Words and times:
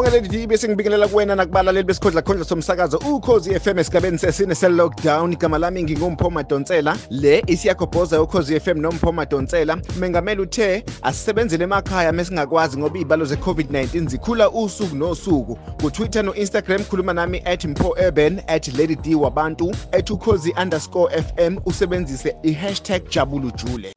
mlaleli 0.00 0.28
D 0.28 0.46
bese 0.46 0.68
ngibingelela 0.68 1.08
kuwena 1.08 1.34
nakubalaleli 1.34 1.86
besikhundla 1.86 2.22
khondla 2.22 2.44
somsakazo 2.44 2.98
ukhozi 2.98 3.60
FM 3.60 3.78
esigabeni 3.78 4.18
sesine 4.18 4.54
se-lockdown. 4.54 5.32
Igama 5.32 5.58
lami 5.58 5.82
ngingumpho 5.82 6.30
madonsela. 6.30 6.96
Le 7.10 7.42
isiyakhobhoza 7.46 8.22
ukhozi 8.22 8.60
FM 8.60 8.78
nompho 8.78 9.12
madonsela. 9.12 9.78
Mengameli 9.98 10.42
uthe 10.42 10.84
asisebenzele 11.02 11.64
emakhaya 11.64 12.12
mesingakwazi 12.12 12.78
ngoba 12.78 12.98
iy'balo 12.98 13.24
ze-covid-19 13.24 14.08
zikhula 14.08 14.50
usuku 14.50 14.96
nosuku. 14.96 15.58
Kutwitter 15.80 16.24
no-instagram 16.24 16.84
khuluma 16.84 17.12
nami 17.12 17.42
at 17.44 17.64
mpho 17.64 17.96
urban 18.06 18.42
at 18.46 18.68
lady 18.78 18.96
d 18.96 19.14
wabantu 19.14 19.74
at 19.92 20.10
ukhozi 20.10 20.54
underscore 20.62 21.22
fm 21.22 21.56
usebenzise 21.66 22.36
i-hashtag 22.42 23.02
jabulujule 23.10 23.95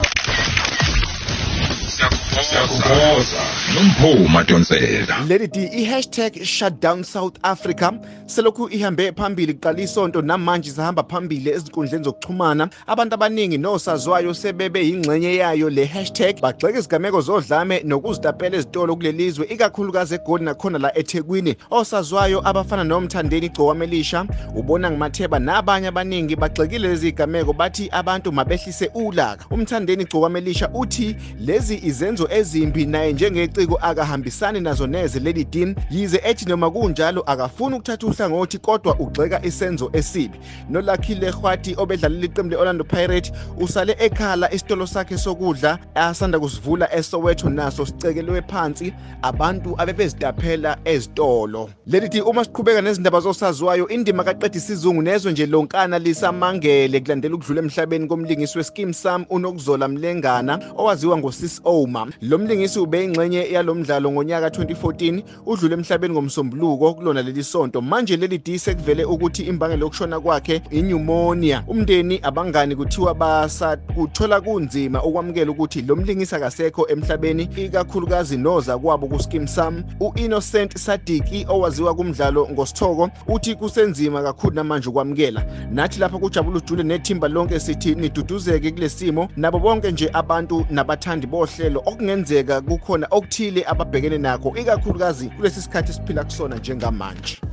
siyakubhoza 2.44 3.42
nompho 3.74 4.30
madonsela 4.30 5.20
lady 5.30 5.48
d 5.48 5.70
i-hashtag 5.74 6.44
shutdown 6.44 7.04
south 7.04 7.36
africa. 7.44 7.92
Selokhu 8.26 8.70
ihambe 8.70 9.12
phambili 9.12 9.54
kuqala 9.54 9.80
isonto 9.82 10.22
namanje 10.22 10.72
sahamba 10.72 11.04
phambili 11.04 11.50
ezinkundleni 11.50 12.04
zokuxhumana. 12.04 12.70
Abantu 12.88 13.14
abaningi 13.14 13.58
nosazwayo 13.58 14.34
sebebe 14.34 14.86
yingxenye 14.88 15.36
yayo 15.36 15.70
le 15.70 15.86
hashtag. 15.86 16.42
Bagxeka 16.42 16.80
izigameko 16.80 17.22
zodlame 17.22 17.82
nokuzitapela 17.84 18.58
ezitolo 18.58 18.96
kulelizwe 18.96 19.46
ikakhulukazi 19.46 20.16
egoli 20.16 20.44
nakhona 20.44 20.80
la 20.80 20.98
ethekwini. 20.98 21.56
Osazwayo 21.72 22.48
abafana 22.50 22.84
nomthandeni 22.84 23.50
gcowamelisha 23.50 24.26
ubona 24.56 24.92
ngumatheba 24.92 25.40
nabanye 25.40 25.88
abaningi 25.88 26.36
bagxekile 26.36 26.88
lezi 26.88 27.02
zigameko 27.02 27.54
bathi 27.54 27.90
abantu 27.92 28.32
mabehlise 28.32 28.92
ulaka. 28.94 29.46
Umthandeni 29.52 30.06
gcowamelisha 30.06 30.70
uthi 30.74 31.16
lezi 31.40 31.80
izenzo 31.84 32.29
ezimbi 32.32 32.86
naye 32.86 33.14
njengeciko 33.14 33.76
akahambisani 33.82 34.60
nazo 34.60 34.88
neze 34.88 35.20
lady 35.20 35.44
dean 35.44 35.76
yize 35.92 36.22
ethi 36.24 36.46
noma 36.46 36.72
kunjalo 36.72 37.22
akafuni 37.22 37.76
ukuthatha 37.76 38.08
uhlangothi 38.08 38.58
kodwa 38.58 38.96
ugxeka 39.00 39.46
isenzo 39.46 39.90
esibi. 39.94 40.40
Nolakhile 40.70 41.30
hwati 41.30 41.76
obedlalela 41.78 42.26
iqembu 42.26 42.50
le-orlando 42.50 42.84
pirate 42.84 43.32
usale 43.60 43.96
ekhala 44.00 44.54
isitolo 44.54 44.88
sakhe 44.88 45.18
sokudla 45.18 45.80
asanda 45.96 46.40
kusivula 46.40 46.94
esowetho 46.96 47.50
naso 47.50 47.86
sicekelwe 47.86 48.42
phansi 48.42 48.94
abantu 49.22 49.76
abebezitaphela 49.82 50.78
ezitolo. 50.86 51.70
Lady 51.88 52.10
d 52.10 52.22
uma 52.22 52.44
siqhubeka 52.44 52.82
nezindaba 52.82 53.20
zosaziwayo 53.20 53.88
indima 53.88 54.24
kaqeda 54.24 54.58
isizungu 54.58 55.02
nezwe 55.02 55.32
nje 55.32 55.46
lonkana 55.46 56.00
lisamangele 56.00 57.00
kulandela 57.00 57.36
ukudlula 57.36 57.62
emhlabeni 57.62 58.08
komlingisi 58.08 58.58
weskim 58.58 58.94
sam 58.94 59.26
unokuzola 59.30 59.88
mlengana 59.88 60.60
owaziwa 60.78 61.18
ngosis 61.18 61.62
oma 61.64 62.09
lo 62.22 62.38
mlingisi 62.38 62.80
ubeyingxenye 62.80 63.52
yalo 63.52 63.76
mdlalo 63.76 64.12
ngonyaka 64.12 64.48
2014 64.48 65.24
udlule 65.46 65.74
emhlabeni 65.74 66.14
ngomsombuluko 66.14 66.94
kulona 66.94 67.22
leli 67.22 67.44
sonto. 67.44 67.82
Manje 67.82 68.18
leli 68.18 68.38
d 68.38 68.60
sekuvele 68.60 69.06
ukuthi 69.06 69.44
imbangela 69.44 69.82
yokushona 69.82 70.20
kwakhe 70.20 70.62
inyumonia 70.72 71.64
umndeni 71.68 72.20
abangani 72.24 72.76
kuthiwa 72.76 73.14
basakuthola 73.14 74.42
kunzima 74.42 75.04
ukwamukela 75.04 75.52
ukuthi 75.52 75.82
lo 75.82 75.96
mlingisi 75.96 76.36
akasekho 76.36 76.88
emhlabeni 76.90 77.50
ikakhulukazi 77.56 78.38
noza 78.38 78.78
kwabo 78.78 79.08
kuskim 79.08 79.48
sam. 79.48 79.84
U-innocent 80.00 80.78
sadiki 80.78 81.46
owaziwa 81.50 81.96
kumdlalo 81.96 82.48
ngosithoko 82.52 83.10
uthi 83.28 83.56
kusenzima 83.56 84.24
kakhulu 84.24 84.56
namanje 84.56 84.90
ukwamukela. 84.90 85.46
Nathi 85.72 86.00
lapha 86.00 86.18
kujabula 86.18 86.58
ujule 86.58 86.84
nethimba 86.84 87.28
lonke 87.28 87.60
sithi 87.60 87.96
niduduzeke 87.96 88.72
kule 88.72 88.90
simo 88.90 89.30
nabo 89.38 89.60
bonke 89.60 89.92
nje 89.92 90.10
abantu 90.14 90.66
nabathandi 90.70 91.28
bohlelo 91.28 91.84
okungenzeka 92.00 92.62
kukhona 92.62 93.08
okuthile 93.12 93.62
ababhekene 93.68 94.18
nakho 94.18 94.56
ikakhulukazi 94.56 95.30
kulesi 95.30 95.62
sikhathi 95.62 95.92
esiphila 95.92 96.24
kusona 96.24 96.56
njengamanje. 96.56 97.49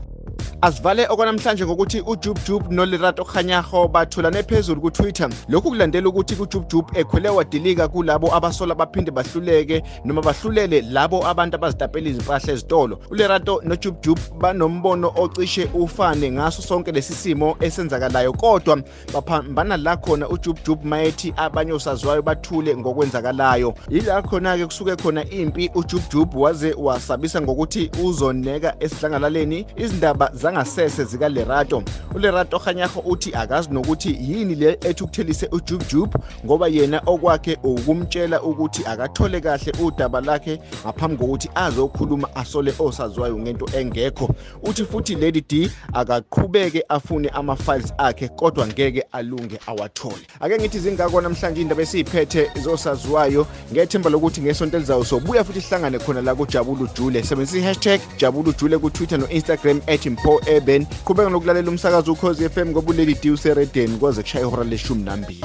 Asivale 0.62 1.06
okwanamhlanje 1.08 1.66
ngokuthi 1.66 2.00
ujubjub 2.00 2.72
nolerato 2.72 3.24
khanyaho 3.24 3.88
bathulane 3.88 4.42
phezulu 4.42 4.80
kutwitter. 4.80 5.28
Lokhu 5.48 5.68
kulandela 5.68 6.08
ukuthi 6.08 6.34
ujubjub 6.34 6.90
ekhwele 6.94 7.28
wadilika 7.28 7.88
kulabo 7.88 8.34
abasola 8.34 8.74
baphinde 8.74 9.10
bahluleke 9.10 9.82
noma 10.04 10.22
bahlulele 10.22 10.80
labo 10.80 11.26
abantu 11.26 11.56
abazitapela 11.56 12.08
izimpahla 12.08 12.52
ezitolo. 12.52 12.98
Ulerato 13.10 13.60
nojubjub 13.64 14.18
banombono 14.38 15.12
ocishe 15.16 15.68
ufane 15.74 16.30
ngaso 16.30 16.62
sonke 16.62 16.92
lesi 16.92 17.14
simo 17.14 17.56
esenzakalayo 17.60 18.32
kodwa 18.32 18.82
baphambana 19.12 19.76
la 19.76 19.96
khona 19.96 20.28
ujubjub 20.28 20.84
mayethi 20.84 21.34
abanye 21.36 21.72
osazwayo 21.72 22.22
bathule 22.22 22.76
ngokwenzakalayo. 22.76 23.74
Yila 23.90 24.22
khona-ke 24.22 24.66
kusuke 24.66 24.96
khona 24.96 25.30
impi 25.30 25.70
ujubjub 25.74 26.34
waze 26.34 26.74
wasabisa 26.78 27.40
ngokuthi 27.40 27.90
uzoneka 28.04 28.74
esidlangalaleni 28.80 29.66
izindaba 29.76 30.30
zangasese 30.46 31.04
zikaLerato. 31.04 31.82
uLerato 32.14 32.58
Khanyaho 32.58 33.00
uthi 33.00 33.34
akazi 33.34 33.68
nokuthi 33.70 34.18
yini 34.20 34.54
le 34.54 34.78
ethi 34.80 35.04
ukuthelise 35.04 35.48
uJubjub 35.52 36.14
ngoba 36.44 36.68
yena 36.68 37.02
okwakhe 37.06 37.58
ukumtshela 37.62 38.42
ukuthi 38.42 38.86
akathole 38.86 39.40
kahle 39.40 39.72
udaba 39.84 40.20
lakhe 40.20 40.60
ngaphambi 40.84 41.16
kokuthi 41.16 41.50
azokhuluma 41.54 42.36
asole 42.36 42.74
osazwayo 42.78 43.38
ngento 43.38 43.66
engekho. 43.78 44.30
Uthi 44.62 44.84
futhi 44.84 45.14
Lady 45.14 45.40
D 45.40 45.70
akaqhubeke 45.92 46.84
afune 46.88 47.28
ama 47.28 47.56
files 47.56 47.92
akhe 47.98 48.28
kodwa 48.28 48.66
ngeke 48.66 49.04
alunge 49.12 49.58
awathole. 49.66 50.26
Ake 50.40 50.58
ngithi 50.58 50.78
zingakho 50.78 51.20
namhlanje 51.20 51.60
indaba 51.60 51.82
esiyiphethe 51.82 52.50
zosaziwayo 52.62 53.46
ngethemba 53.72 54.10
lokuthi 54.10 54.40
ngesonto 54.40 54.76
elizayo 54.76 55.04
sobuya 55.04 55.44
futhi 55.44 55.60
sihlangane 55.60 55.98
khona 55.98 56.22
la 56.22 56.34
kujabula 56.34 56.82
ujule 56.82 57.22
sebenzisa 57.22 57.58
i-hashtag 57.58 58.00
jabula 58.18 58.50
ujule 58.50 58.78
ku-twitter 58.78 59.18
no-instagram 59.18 59.80
at 59.86 60.06
mpho 60.06 60.35
urban 60.56 60.86
qhubeka 61.04 61.30
nokulalela 61.30 61.70
umsakazo 61.70 62.12
ukhozi 62.12 62.48
FM 62.48 62.68
ngoba 62.68 62.90
uleli 62.90 63.14
D 63.14 63.30
useredeni 63.30 63.98
kwaze 63.98 64.22
kushaya 64.22 64.44
ihora 64.44 64.64
leshumi 64.64 65.02
nambili 65.02 65.44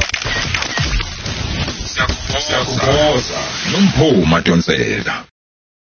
siyakubhoza 2.40 3.40
nompho 3.72 4.26
madonsela 4.26 5.31